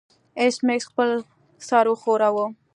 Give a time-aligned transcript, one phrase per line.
[0.39, 1.09] ایس میکس خپل
[1.67, 2.45] سر وښوراوه